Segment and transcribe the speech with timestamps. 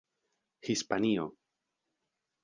[0.67, 1.25] hispanio